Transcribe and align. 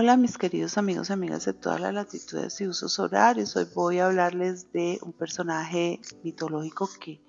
Hola 0.00 0.16
mis 0.16 0.38
queridos 0.38 0.78
amigos 0.78 1.10
y 1.10 1.12
amigas 1.12 1.44
de 1.44 1.54
todas 1.54 1.80
las 1.80 1.92
latitudes 1.92 2.60
y 2.60 2.68
usos 2.68 3.00
horarios. 3.00 3.56
Hoy 3.56 3.66
voy 3.74 3.98
a 3.98 4.06
hablarles 4.06 4.70
de 4.70 5.00
un 5.02 5.12
personaje 5.12 6.00
mitológico 6.22 6.88
que 7.00 7.20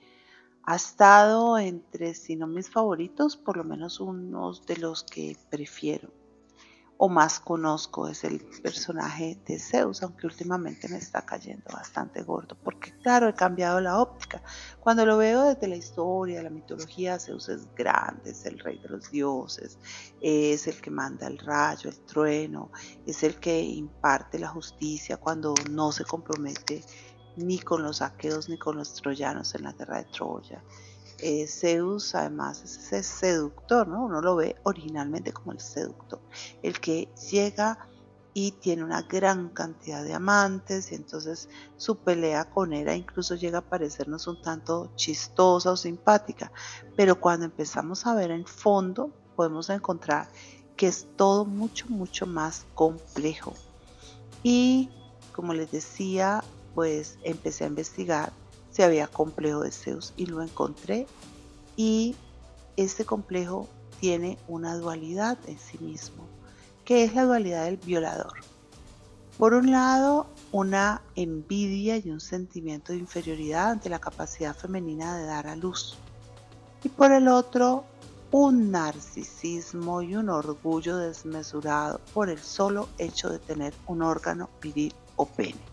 ha 0.65 0.75
estado 0.75 1.57
entre, 1.57 2.13
si 2.13 2.35
no 2.35 2.45
mis 2.45 2.70
favoritos, 2.70 3.38
por 3.38 3.57
lo 3.57 3.63
menos 3.63 3.99
unos 3.99 4.67
de 4.67 4.77
los 4.77 5.03
que 5.03 5.35
prefiero 5.49 6.11
o 7.02 7.07
más 7.07 7.39
conozco 7.39 8.09
es 8.09 8.25
el 8.25 8.41
personaje 8.61 9.41
de 9.45 9.57
Zeus, 9.57 10.04
aunque 10.04 10.27
últimamente 10.27 10.89
me 10.89 10.98
está 10.98 11.25
cayendo 11.25 11.63
bastante 11.71 12.23
gordo, 12.23 12.57
porque 12.61 12.91
claro, 13.02 13.29
he 13.29 13.34
cambiado 13.34 13.79
la 13.79 13.99
óptica. 13.99 14.44
Cuando 14.81 15.05
lo 15.05 15.17
veo 15.17 15.45
desde 15.45 15.70
la 15.70 15.77
historia, 15.77 16.44
la 16.44 16.49
mitología, 16.49 17.17
Zeus 17.17 17.48
es 17.48 17.73
grande, 17.73 18.31
es 18.31 18.45
el 18.45 18.59
rey 18.59 18.80
de 18.80 18.89
los 18.89 19.09
dioses, 19.12 19.80
es 20.20 20.67
el 20.67 20.81
que 20.81 20.91
manda 20.91 21.27
el 21.27 21.38
rayo, 21.38 21.89
el 21.89 22.02
trueno, 22.02 22.70
es 23.05 23.23
el 23.23 23.39
que 23.39 23.61
imparte 23.61 24.38
la 24.38 24.50
justicia 24.50 25.16
cuando 25.16 25.53
no 25.72 25.94
se 25.94 26.03
compromete 26.03 26.84
ni 27.38 27.59
con 27.59 27.81
los 27.81 28.02
aqueos 28.02 28.50
ni 28.50 28.58
con 28.58 28.75
los 28.75 28.94
troyanos 28.94 29.55
en 29.55 29.63
la 29.63 29.72
guerra 29.72 30.00
de 30.00 30.05
Troya. 30.05 30.61
Eh, 31.22 31.48
Zeus 31.48 32.16
además 32.16 32.64
es 32.64 32.78
ese 32.78 33.04
seductor, 33.04 33.88
¿no? 33.88 34.05
Uno 34.05 34.22
lo 34.22 34.36
ve 34.36 34.55
originalmente 34.64 35.34
como 35.34 35.52
el 35.52 35.59
seductor, 35.59 36.20
el 36.64 36.80
que 36.80 37.09
llega 37.30 37.90
y 38.34 38.52
tiene 38.52 38.84
una 38.84 39.02
gran 39.02 39.50
cantidad 39.50 40.04
de 40.04 40.14
amantes 40.14 40.92
y 40.92 40.95
entonces 40.95 41.50
su 41.78 41.98
pelea 41.98 42.50
con 42.50 42.73
Hera 42.73 42.95
incluso 42.95 43.36
llega 43.36 43.59
a 43.59 43.70
parecernos 43.70 44.28
un 44.28 44.42
tanto 44.42 44.92
chistosa 44.95 45.72
o 45.72 45.78
simpática, 45.78 46.52
pero 46.95 47.20
cuando 47.20 47.45
empezamos 47.45 48.06
a 48.06 48.16
ver 48.16 48.31
en 48.31 48.45
fondo 48.45 49.11
podemos 49.36 49.70
encontrar 49.70 50.28
que 50.78 50.88
es 50.88 51.08
todo 51.17 51.44
mucho, 51.44 51.88
mucho 51.89 52.26
más 52.26 52.66
complejo. 52.76 53.54
Y 54.44 54.89
como 55.33 55.54
les 55.54 55.72
decía, 55.72 56.44
pues 56.76 57.17
empecé 57.23 57.66
a 57.66 57.67
investigar 57.67 58.31
si 58.80 58.83
había 58.83 59.08
complejo 59.08 59.59
de 59.59 59.72
Zeus 59.72 60.13
y 60.16 60.27
lo 60.27 60.41
encontré 60.41 61.05
y 61.75 62.16
este 62.77 63.03
complejo 63.03 63.67
tiene 63.99 64.38
una 64.47 64.77
dualidad 64.77 65.38
en 65.47 65.59
sí 65.59 65.77
mismo, 65.80 66.23
que 66.86 67.03
es 67.03 67.13
la 67.13 67.25
dualidad 67.25 67.66
del 67.66 67.75
violador. 67.75 68.36
Por 69.38 69.53
un 69.53 69.71
lado, 69.71 70.27
una 70.53 71.02
envidia 71.16 71.97
y 71.97 72.09
un 72.09 72.21
sentimiento 72.21 72.94
de 72.94 72.99
inferioridad 72.99 73.71
ante 73.71 73.89
la 73.89 73.99
capacidad 73.99 74.55
femenina 74.55 75.17
de 75.17 75.25
dar 75.25 75.47
a 75.47 75.58
luz. 75.58 75.97
Y 76.81 76.88
por 76.88 77.11
el 77.11 77.27
otro, 77.27 77.83
un 78.31 78.71
narcisismo 78.71 80.02
y 80.02 80.16
un 80.16 80.30
orgullo 80.30 80.95
desmesurado 80.95 81.99
por 82.14 82.30
el 82.30 82.39
solo 82.39 82.88
hecho 82.97 83.30
de 83.30 83.39
tener 83.39 83.73
un 83.88 84.03
órgano 84.03 84.49
viril 84.61 84.95
o 85.17 85.25
pene 85.25 85.69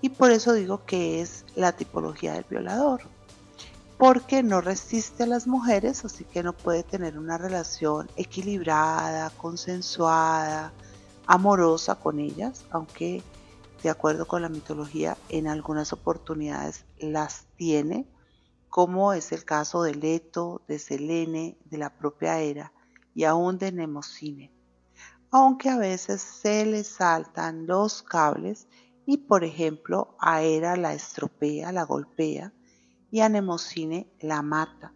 y 0.00 0.10
por 0.10 0.30
eso 0.30 0.52
digo 0.52 0.84
que 0.84 1.20
es 1.20 1.44
la 1.54 1.72
tipología 1.72 2.34
del 2.34 2.44
violador, 2.48 3.02
porque 3.98 4.42
no 4.42 4.60
resiste 4.60 5.22
a 5.22 5.26
las 5.26 5.46
mujeres, 5.46 6.04
así 6.04 6.24
que 6.24 6.42
no 6.42 6.52
puede 6.52 6.82
tener 6.82 7.18
una 7.18 7.38
relación 7.38 8.08
equilibrada, 8.16 9.30
consensuada, 9.30 10.72
amorosa 11.26 11.94
con 11.94 12.20
ellas, 12.20 12.64
aunque 12.70 13.22
de 13.82 13.90
acuerdo 13.90 14.26
con 14.26 14.42
la 14.42 14.48
mitología 14.48 15.16
en 15.28 15.48
algunas 15.48 15.92
oportunidades 15.92 16.84
las 16.98 17.46
tiene, 17.56 18.06
como 18.68 19.12
es 19.12 19.32
el 19.32 19.44
caso 19.44 19.82
de 19.82 19.94
Leto, 19.94 20.62
de 20.68 20.78
Selene, 20.78 21.56
de 21.64 21.78
la 21.78 21.90
propia 21.90 22.40
Hera 22.40 22.72
y 23.14 23.24
aún 23.24 23.58
de 23.58 23.72
Nemocine, 23.72 24.52
aunque 25.30 25.70
a 25.70 25.78
veces 25.78 26.20
se 26.20 26.66
le 26.66 26.84
saltan 26.84 27.66
los 27.66 28.02
cables 28.02 28.66
y 29.06 29.18
por 29.18 29.44
ejemplo 29.44 30.16
a 30.18 30.42
la 30.42 30.92
estropea, 30.92 31.72
la 31.72 31.84
golpea 31.84 32.52
y 33.10 33.20
a 33.20 33.28
Nemocine 33.28 34.12
la 34.20 34.42
mata, 34.42 34.92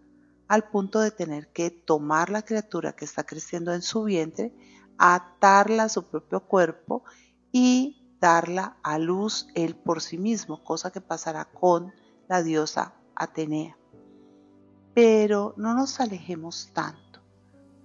al 0.48 0.68
punto 0.68 1.00
de 1.00 1.12
tener 1.12 1.52
que 1.52 1.70
tomar 1.70 2.28
la 2.28 2.42
criatura 2.42 2.92
que 2.92 3.04
está 3.04 3.22
creciendo 3.22 3.72
en 3.72 3.82
su 3.82 4.02
vientre, 4.02 4.52
atarla 4.98 5.84
a 5.84 5.88
su 5.88 6.02
propio 6.10 6.40
cuerpo 6.40 7.04
y 7.52 8.16
darla 8.20 8.76
a 8.82 8.98
luz 8.98 9.46
él 9.54 9.76
por 9.76 10.02
sí 10.02 10.18
mismo, 10.18 10.62
cosa 10.64 10.90
que 10.90 11.00
pasará 11.00 11.44
con 11.44 11.92
la 12.28 12.42
diosa 12.42 12.94
Atenea. 13.14 13.76
Pero 14.92 15.54
no 15.56 15.74
nos 15.74 16.00
alejemos 16.00 16.70
tanto. 16.72 17.20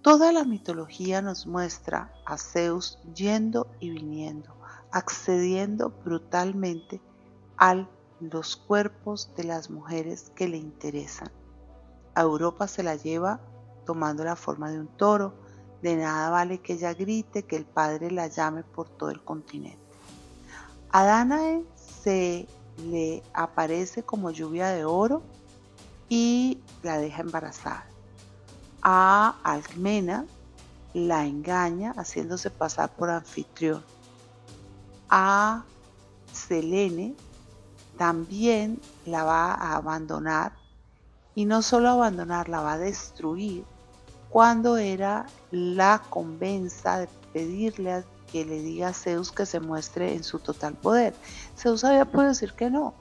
Toda 0.02 0.32
la 0.32 0.44
mitología 0.44 1.22
nos 1.22 1.48
muestra 1.48 2.14
a 2.26 2.38
Zeus 2.38 3.00
yendo 3.16 3.72
y 3.80 3.90
viniendo, 3.92 4.55
accediendo 4.96 5.92
brutalmente 6.06 7.02
a 7.58 7.86
los 8.22 8.56
cuerpos 8.56 9.30
de 9.36 9.44
las 9.44 9.70
mujeres 9.70 10.32
que 10.36 10.48
le 10.48 10.56
interesan. 10.56 11.30
A 12.16 12.22
Europa 12.22 12.66
se 12.70 12.82
la 12.82 12.96
lleva 12.96 13.42
tomando 13.86 14.24
la 14.24 14.38
forma 14.38 14.72
de 14.72 14.80
un 14.80 14.88
toro, 14.88 15.34
de 15.82 15.98
nada 15.98 16.30
vale 16.30 16.60
que 16.60 16.74
ella 16.74 16.94
grite, 16.94 17.44
que 17.44 17.58
el 17.58 17.66
padre 17.66 18.10
la 18.10 18.28
llame 18.28 18.64
por 18.64 18.88
todo 18.88 19.10
el 19.10 19.22
continente. 19.22 19.78
A 20.92 21.04
Danae 21.04 21.66
se 22.04 22.48
le 22.78 23.22
aparece 23.34 24.02
como 24.04 24.32
lluvia 24.32 24.70
de 24.70 24.86
oro 24.86 25.24
y 26.08 26.62
la 26.84 27.00
deja 27.00 27.22
embarazada. 27.22 27.86
A 28.82 29.36
Alcmena 29.44 30.26
la 30.94 31.26
engaña 31.26 31.92
haciéndose 31.98 32.50
pasar 32.50 32.96
por 32.96 33.10
anfitrión 33.10 33.84
a 35.10 35.64
Selene 36.32 37.16
también 37.98 38.80
la 39.06 39.24
va 39.24 39.54
a 39.54 39.76
abandonar 39.76 40.54
y 41.34 41.46
no 41.46 41.62
solo 41.62 41.90
abandonar, 41.90 42.50
la 42.50 42.62
va 42.62 42.74
a 42.74 42.78
destruir 42.78 43.66
cuando 44.30 44.78
era 44.78 45.28
la 45.52 46.02
convenza 46.10 47.00
de 47.00 47.10
pedirle 47.34 48.04
que 48.32 48.46
le 48.46 48.62
diga 48.62 48.90
a 48.90 48.94
Zeus 48.94 49.32
que 49.32 49.46
se 49.46 49.60
muestre 49.60 50.14
en 50.14 50.24
su 50.24 50.40
total 50.40 50.74
poder. 50.74 51.14
Zeus 51.58 51.84
había 51.84 52.06
podido 52.06 52.30
decir 52.30 52.54
que 52.54 52.70
no, 52.70 52.94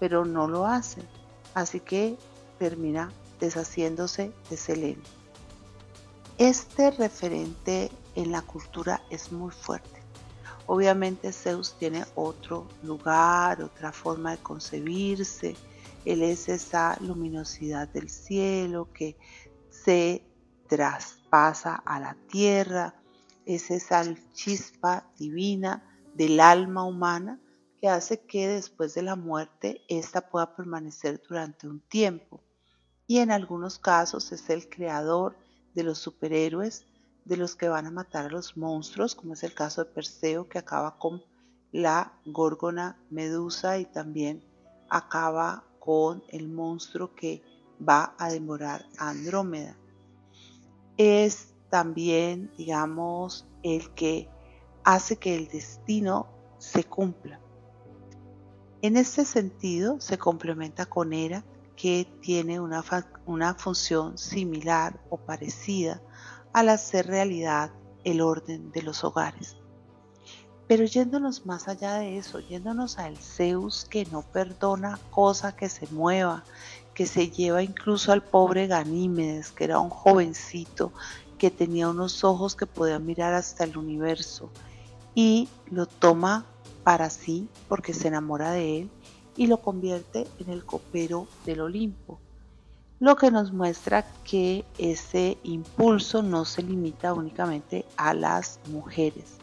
pero 0.00 0.24
no 0.24 0.48
lo 0.48 0.66
hace. 0.66 1.02
Así 1.54 1.80
que 1.80 2.16
termina 2.58 3.10
deshaciéndose 3.40 4.32
de 4.50 4.56
Selene. 4.56 5.02
Este 6.38 6.90
referente 6.90 7.90
en 8.14 8.32
la 8.32 8.42
cultura 8.42 9.02
es 9.10 9.32
muy 9.32 9.50
fuerte. 9.50 10.01
Obviamente 10.66 11.32
Zeus 11.32 11.76
tiene 11.78 12.04
otro 12.14 12.68
lugar, 12.82 13.62
otra 13.62 13.92
forma 13.92 14.32
de 14.32 14.42
concebirse. 14.42 15.56
Él 16.04 16.22
es 16.22 16.48
esa 16.48 16.96
luminosidad 17.00 17.88
del 17.88 18.08
cielo 18.08 18.88
que 18.92 19.16
se 19.70 20.24
traspasa 20.68 21.74
a 21.74 22.00
la 22.00 22.16
tierra. 22.28 22.94
Es 23.44 23.70
esa 23.70 24.04
chispa 24.32 25.10
divina 25.18 25.82
del 26.14 26.40
alma 26.40 26.84
humana 26.84 27.40
que 27.80 27.88
hace 27.88 28.20
que 28.20 28.46
después 28.46 28.94
de 28.94 29.02
la 29.02 29.16
muerte 29.16 29.82
ésta 29.88 30.28
pueda 30.30 30.54
permanecer 30.54 31.20
durante 31.28 31.66
un 31.66 31.80
tiempo. 31.80 32.40
Y 33.08 33.18
en 33.18 33.32
algunos 33.32 33.78
casos 33.80 34.30
es 34.30 34.48
el 34.48 34.68
creador 34.68 35.36
de 35.74 35.82
los 35.82 35.98
superhéroes 35.98 36.86
de 37.24 37.36
los 37.36 37.54
que 37.54 37.68
van 37.68 37.86
a 37.86 37.90
matar 37.90 38.26
a 38.26 38.30
los 38.30 38.56
monstruos, 38.56 39.14
como 39.14 39.34
es 39.34 39.42
el 39.42 39.54
caso 39.54 39.84
de 39.84 39.90
Perseo 39.90 40.48
que 40.48 40.58
acaba 40.58 40.98
con 40.98 41.22
la 41.70 42.12
górgona 42.26 42.98
Medusa 43.10 43.78
y 43.78 43.86
también 43.86 44.44
acaba 44.88 45.64
con 45.78 46.22
el 46.28 46.48
monstruo 46.48 47.14
que 47.14 47.42
va 47.88 48.14
a 48.18 48.30
demorar 48.30 48.86
a 48.98 49.10
Andrómeda. 49.10 49.76
Es 50.96 51.54
también, 51.70 52.52
digamos, 52.56 53.46
el 53.62 53.92
que 53.94 54.28
hace 54.84 55.16
que 55.16 55.34
el 55.34 55.48
destino 55.48 56.28
se 56.58 56.84
cumpla. 56.84 57.40
En 58.82 58.96
este 58.96 59.24
sentido, 59.24 60.00
se 60.00 60.18
complementa 60.18 60.86
con 60.86 61.12
Hera, 61.12 61.44
que 61.76 62.06
tiene 62.20 62.60
una, 62.60 62.84
una 63.26 63.54
función 63.54 64.18
similar 64.18 65.00
o 65.08 65.16
parecida 65.16 66.02
al 66.52 66.68
hacer 66.68 67.06
realidad 67.06 67.70
el 68.04 68.20
orden 68.20 68.72
de 68.72 68.82
los 68.82 69.04
hogares. 69.04 69.56
Pero 70.66 70.84
yéndonos 70.84 71.44
más 71.44 71.68
allá 71.68 71.94
de 71.94 72.18
eso, 72.18 72.40
yéndonos 72.40 72.98
al 72.98 73.16
Zeus 73.16 73.84
que 73.84 74.06
no 74.06 74.22
perdona 74.22 74.98
cosa 75.10 75.54
que 75.54 75.68
se 75.68 75.86
mueva, 75.88 76.44
que 76.94 77.06
se 77.06 77.30
lleva 77.30 77.62
incluso 77.62 78.12
al 78.12 78.22
pobre 78.22 78.66
Ganímedes, 78.66 79.50
que 79.50 79.64
era 79.64 79.80
un 79.80 79.90
jovencito 79.90 80.92
que 81.38 81.50
tenía 81.50 81.88
unos 81.88 82.22
ojos 82.24 82.54
que 82.54 82.66
podían 82.66 83.04
mirar 83.04 83.34
hasta 83.34 83.64
el 83.64 83.76
universo, 83.76 84.50
y 85.14 85.48
lo 85.66 85.86
toma 85.86 86.46
para 86.84 87.10
sí 87.10 87.48
porque 87.68 87.94
se 87.94 88.08
enamora 88.08 88.52
de 88.52 88.80
él 88.80 88.90
y 89.36 89.46
lo 89.46 89.58
convierte 89.58 90.26
en 90.38 90.50
el 90.50 90.64
copero 90.64 91.26
del 91.44 91.60
Olimpo 91.60 92.20
lo 93.02 93.16
que 93.16 93.32
nos 93.32 93.52
muestra 93.52 94.04
que 94.22 94.64
ese 94.78 95.36
impulso 95.42 96.22
no 96.22 96.44
se 96.44 96.62
limita 96.62 97.12
únicamente 97.12 97.84
a 97.96 98.14
las 98.14 98.60
mujeres. 98.68 99.38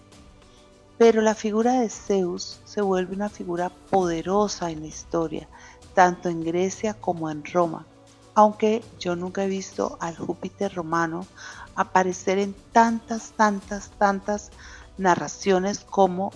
Pero 0.97 1.21
la 1.21 1.35
figura 1.35 1.73
de 1.81 1.89
Zeus 1.89 2.61
se 2.63 2.79
vuelve 2.81 3.13
una 3.13 3.27
figura 3.27 3.69
poderosa 3.89 4.71
en 4.71 4.79
la 4.79 4.87
historia, 4.87 5.49
tanto 5.93 6.29
en 6.29 6.41
Grecia 6.41 6.93
como 6.93 7.29
en 7.29 7.43
Roma, 7.43 7.85
aunque 8.33 8.81
yo 8.97 9.17
nunca 9.17 9.43
he 9.43 9.49
visto 9.49 9.97
al 9.99 10.15
Júpiter 10.15 10.73
romano 10.73 11.27
aparecer 11.75 12.37
en 12.39 12.55
tantas, 12.71 13.31
tantas, 13.31 13.89
tantas 13.97 14.51
narraciones 14.97 15.81
como 15.81 16.31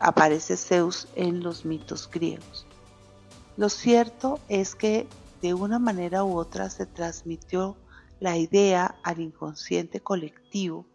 aparece 0.00 0.58
Zeus 0.58 1.08
en 1.14 1.42
los 1.42 1.64
mitos 1.64 2.10
griegos. 2.10 2.66
Lo 3.56 3.70
cierto 3.70 4.38
es 4.50 4.74
que 4.74 5.06
de 5.40 5.54
una 5.54 5.78
manera 5.78 6.24
u 6.24 6.36
otra 6.36 6.70
se 6.70 6.86
transmitió 6.86 7.76
la 8.20 8.36
idea 8.36 8.96
al 9.02 9.20
inconsciente 9.20 10.00
colectivo 10.00 10.86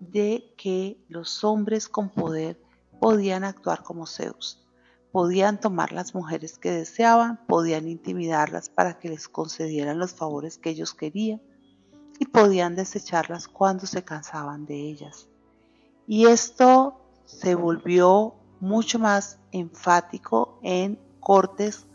de 0.00 0.54
que 0.56 0.98
los 1.08 1.44
hombres 1.44 1.88
con 1.88 2.08
poder 2.10 2.60
podían 3.00 3.44
actuar 3.44 3.82
como 3.82 4.06
Zeus. 4.06 4.66
Podían 5.12 5.58
tomar 5.58 5.92
las 5.92 6.14
mujeres 6.14 6.58
que 6.58 6.70
deseaban, 6.70 7.44
podían 7.46 7.88
intimidarlas 7.88 8.70
para 8.70 8.98
que 8.98 9.08
les 9.08 9.28
concedieran 9.28 9.98
los 9.98 10.14
favores 10.14 10.58
que 10.58 10.70
ellos 10.70 10.94
querían 10.94 11.42
y 12.20 12.26
podían 12.26 12.76
desecharlas 12.76 13.48
cuando 13.48 13.86
se 13.86 14.04
cansaban 14.04 14.66
de 14.66 14.76
ellas. 14.76 15.28
Y 16.06 16.26
esto 16.26 17.00
se 17.24 17.54
volvió 17.54 18.34
mucho 18.60 18.98
más 18.98 19.40
enfático 19.52 20.60
en 20.62 21.00
cortes 21.18 21.86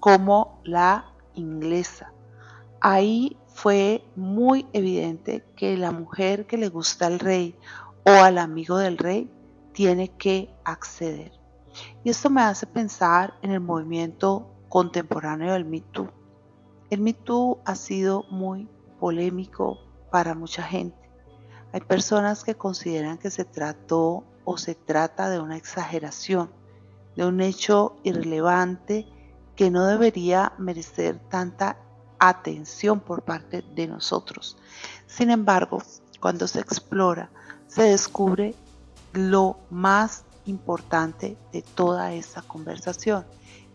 como 0.00 0.60
la 0.64 1.13
inglesa. 1.34 2.12
Ahí 2.80 3.36
fue 3.48 4.04
muy 4.16 4.66
evidente 4.72 5.44
que 5.56 5.76
la 5.76 5.90
mujer 5.90 6.46
que 6.46 6.58
le 6.58 6.68
gusta 6.68 7.06
al 7.06 7.18
rey 7.18 7.56
o 8.04 8.10
al 8.10 8.38
amigo 8.38 8.76
del 8.78 8.98
rey 8.98 9.30
tiene 9.72 10.08
que 10.08 10.54
acceder. 10.64 11.32
Y 12.02 12.10
esto 12.10 12.30
me 12.30 12.42
hace 12.42 12.66
pensar 12.66 13.34
en 13.42 13.50
el 13.50 13.60
movimiento 13.60 14.50
contemporáneo 14.68 15.52
del 15.52 15.64
Me 15.64 15.80
Too. 15.80 16.08
El 16.90 17.00
Me 17.00 17.12
Too 17.12 17.60
ha 17.64 17.74
sido 17.74 18.24
muy 18.30 18.68
polémico 19.00 19.78
para 20.10 20.34
mucha 20.34 20.62
gente. 20.62 20.96
Hay 21.72 21.80
personas 21.80 22.44
que 22.44 22.54
consideran 22.54 23.18
que 23.18 23.30
se 23.30 23.44
trató 23.44 24.24
o 24.44 24.56
se 24.58 24.74
trata 24.74 25.30
de 25.30 25.40
una 25.40 25.56
exageración, 25.56 26.50
de 27.16 27.26
un 27.26 27.40
hecho 27.40 27.96
irrelevante 28.04 29.06
que 29.56 29.70
no 29.70 29.86
debería 29.86 30.52
merecer 30.58 31.18
tanta 31.28 31.76
atención 32.18 33.00
por 33.00 33.22
parte 33.22 33.62
de 33.74 33.86
nosotros. 33.86 34.56
Sin 35.06 35.30
embargo, 35.30 35.82
cuando 36.20 36.48
se 36.48 36.60
explora, 36.60 37.30
se 37.68 37.82
descubre 37.82 38.54
lo 39.12 39.58
más 39.70 40.24
importante 40.46 41.36
de 41.52 41.62
toda 41.62 42.12
esta 42.12 42.42
conversación, 42.42 43.24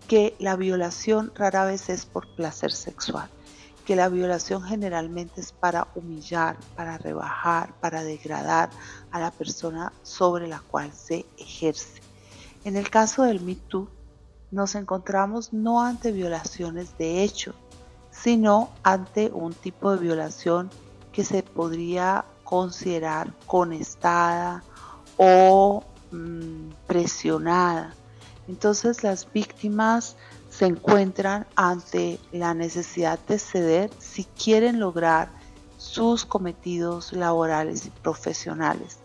que 0.08 0.36
la 0.40 0.56
violación 0.56 1.32
rara 1.36 1.66
vez 1.66 1.90
es 1.90 2.06
por 2.06 2.28
placer 2.36 2.72
sexual, 2.72 3.30
que 3.86 3.96
la 3.96 4.10
violación 4.10 4.64
generalmente 4.64 5.42
es 5.42 5.52
para 5.52 5.88
humillar, 5.96 6.58
para 6.76 6.98
rebajar, 6.98 7.74
para 7.80 8.04
degradar 8.04 8.70
a 9.12 9.20
la 9.20 9.32
persona 9.32 9.94
sobre 10.04 10.48
la 10.48 10.60
cual 10.60 10.92
se 10.94 11.26
ejerce. 11.38 12.02
En 12.64 12.76
el 12.76 12.90
caso 12.90 13.24
del 13.24 13.42
Me 13.42 13.56
nos 14.52 14.76
encontramos 14.76 15.54
no 15.54 15.82
ante 15.82 16.12
violaciones 16.12 16.98
de 16.98 17.24
hecho, 17.24 17.54
sino 18.12 18.70
ante 18.84 19.32
un 19.34 19.54
tipo 19.54 19.92
de 19.92 20.00
violación 20.00 20.70
que 21.12 21.24
se 21.24 21.44
podría 21.44 22.26
considerar 22.44 23.34
conestada 23.46 24.64
o 25.18 25.84
mm, 26.12 26.70
presionada. 26.88 27.94
Entonces 28.48 29.04
las 29.04 29.32
víctimas 29.32 30.16
se 30.50 30.66
encuentran 30.66 31.46
ante 31.56 32.20
la 32.32 32.54
necesidad 32.54 33.20
de 33.28 33.38
ceder 33.38 33.92
si 34.00 34.24
quieren 34.26 34.80
lograr 34.80 35.30
sus 35.78 36.26
cometidos 36.26 37.14
laborales 37.14 37.86
y 37.86 37.90
profesionales. 37.92 39.00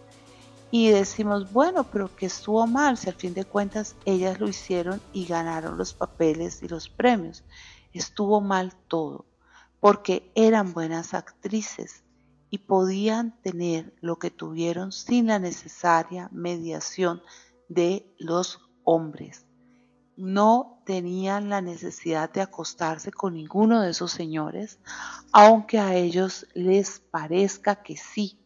Y 0.76 0.91
decimos, 0.91 1.53
bueno, 1.53 1.85
pero 1.85 2.17
que 2.17 2.26
estuvo 2.26 2.67
mal 2.67 2.97
si 2.97 3.09
al 3.09 3.15
fin 3.15 3.32
de 3.32 3.44
cuentas 3.44 3.94
ellas 4.05 4.41
lo 4.41 4.49
hicieron 4.49 5.00
y 5.12 5.25
ganaron 5.25 5.79
los 5.79 5.94
papeles 5.94 6.65
y 6.65 6.69
los 6.69 6.88
premios 6.88 7.44
estuvo 7.93 8.41
mal 8.41 8.75
todo, 8.88 9.25
porque 9.79 10.32
eran 10.35 10.73
buenas 10.73 11.15
actrices 11.15 12.03
y 12.50 12.59
podían 12.59 13.41
tener 13.41 13.94
lo 14.00 14.19
que 14.19 14.32
tuvieron 14.32 14.91
sin 14.91 15.29
la 15.29 15.38
necesaria 15.38 16.29
mediación 16.32 17.23
de 17.69 18.12
los 18.19 18.59
hombres. 18.82 19.47
No 20.17 20.82
tenían 20.85 21.50
la 21.50 21.61
necesidad 21.61 22.32
de 22.32 22.41
acostarse 22.41 23.12
con 23.12 23.35
ninguno 23.35 23.81
de 23.81 23.93
esos 23.93 24.11
señores, 24.11 24.81
aunque 25.31 25.79
a 25.79 25.94
ellos 25.94 26.49
les 26.53 26.99
parezca 26.99 27.77
que 27.77 27.97
sí, 27.97 28.41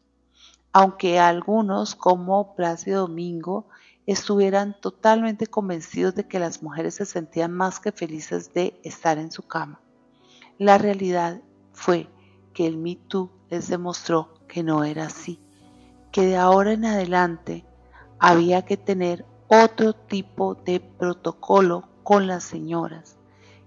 aunque 0.73 1.19
algunos 1.19 1.95
como 1.95 2.55
Plácido 2.55 3.03
Domingo 3.03 3.67
estuvieran 4.07 4.75
totalmente 4.81 5.47
convencidos 5.47 6.15
de 6.15 6.27
que 6.27 6.39
las 6.39 6.63
mujeres 6.63 6.95
se 6.95 7.07
sentían 7.07 7.53
más 7.53 7.81
que 7.81 7.93
felices 7.93 8.53
de 8.55 8.81
estar 8.83 9.19
en 9.19 9.31
su 9.31 9.43
cama. 9.43 9.81
La 10.59 10.79
realidad 10.79 11.41
fue 11.73 12.09
que 12.53 12.67
el 12.67 12.79
Me 12.79 12.97
Too 12.97 13.31
les 13.51 13.69
demostró 13.69 14.35
que 14.49 14.63
no 14.63 14.85
era 14.85 15.07
así, 15.07 15.41
que 16.11 16.27
de 16.27 16.37
ahora 16.37 16.73
en 16.73 16.85
adelante 16.85 17.65
había 18.19 18.65
que 18.65 18.77
tener 18.77 19.25
otro 19.49 19.93
tipo 19.93 20.55
de 20.55 20.81
protocolo 20.81 21.89
con 22.03 22.27
las 22.27 22.45
señoras, 22.45 23.17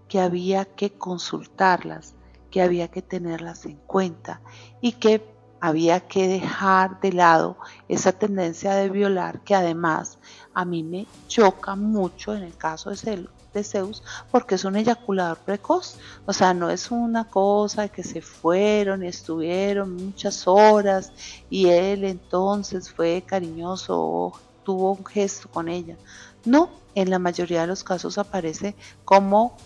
que 0.07 0.19
había 0.19 0.65
que 0.65 0.92
consultarlas, 0.92 2.15
que 2.50 2.62
había 2.62 2.89
que 2.89 3.01
tenerlas 3.01 3.65
en 3.65 3.77
cuenta 3.77 4.42
y 4.81 4.94
que 4.94 5.25
había 5.62 6.00
que 6.00 6.28
dejar 6.28 7.00
de 7.00 7.13
lado 7.13 7.56
esa 7.88 8.12
tendencia 8.12 8.74
de 8.74 8.90
violar 8.90 9.42
que 9.42 9.54
además 9.54 10.18
a 10.56 10.66
mí 10.66 10.81
me 10.81 11.06
choca 11.28 11.75
mucho 11.75 12.36
en 12.36 12.42
el 12.44 12.58
caso 12.58 12.90
de, 12.90 13.63
Zeus 13.63 14.02
porque 14.31 14.56
es 14.56 14.66
un 14.66 14.75
eyaculador 14.75 15.38
precoz. 15.38 15.97
O 16.26 16.33
sea, 16.33 16.54
no 16.54 16.69
es 16.69 16.90
una 16.90 17.26
cosa 17.26 17.90
que 17.90 18.02
se 18.02 18.21
fueron 18.21 19.04
y 19.04 19.07
estuvieron 19.07 19.95
muchas 19.95 20.47
horas 20.47 21.12
y 21.50 21.68
él 21.68 22.06
entonces 22.06 22.90
fue 22.90 23.24
cariñoso 23.26 24.00
o 24.00 24.33
tuvo 24.64 24.94
un 24.94 25.06
gesto 25.06 25.50
con 25.50 25.68
ella. 25.68 25.95
No, 26.44 26.69
en 26.95 27.09
la 27.09 27.19
mayoría 27.19 27.62
de 27.62 27.68
los 27.68 27.83
casos 27.83 28.18
aparece 28.18 28.74
como 29.06 29.57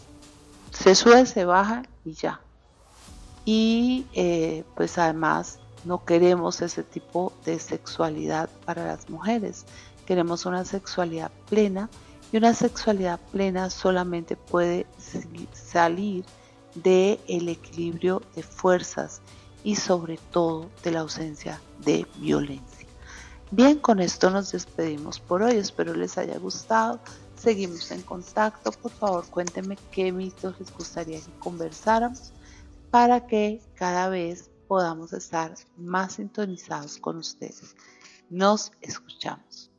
se 0.72 0.94
sube, 0.94 1.26
se 1.26 1.46
baja 1.46 1.84
y 2.04 2.14
ya. 2.14 2.42
Y 3.46 4.08
eh, 4.14 4.64
pues 4.76 4.98
además 4.98 5.60
no 5.86 6.04
queremos 6.04 6.62
ese 6.62 6.84
tipo 6.84 7.32
de 7.46 7.60
sexualidad 7.60 8.50
para 8.66 8.86
las 8.86 9.10
mujeres. 9.10 9.66
Queremos 10.06 10.46
una 10.46 10.66
sexualidad 10.66 11.32
plena 11.50 11.90
y 12.32 12.38
una 12.38 12.54
sexualidad 12.54 13.20
plena 13.32 13.70
solamente 13.70 14.36
puede 14.36 14.88
salir 15.54 16.26
del 16.74 17.20
el 17.28 17.50
equilibrio 17.50 18.22
de 18.36 18.44
fuerzas 18.44 19.22
y 19.64 19.76
sobre 19.76 20.18
todo 20.32 20.70
de 20.84 20.92
la 20.92 21.00
ausencia 21.02 21.62
de 21.84 22.06
violencia. 22.18 22.88
Bien, 23.52 23.78
con 23.80 24.00
esto 24.00 24.30
nos 24.32 24.52
despedimos 24.52 25.20
por 25.20 25.44
hoy. 25.44 25.56
Espero 25.56 25.94
les 25.94 26.18
haya 26.18 26.38
gustado. 26.40 27.00
Seguimos 27.38 27.92
en 27.92 28.02
contacto. 28.02 28.72
Por 28.72 28.92
favor, 28.92 29.26
cuéntenme 29.28 29.78
qué 29.92 30.12
mitos 30.12 30.60
les 30.60 30.76
gustaría 30.76 31.20
que 31.20 31.32
conversáramos 31.40 32.34
para 32.90 33.28
que 33.28 33.62
cada 33.76 34.10
vez 34.10 34.50
podamos 34.68 35.14
estar 35.14 35.54
más 35.78 36.14
sintonizados 36.14 36.98
con 36.98 37.18
ustedes. 37.18 37.76
Nos 38.30 38.72
escuchamos. 38.82 39.75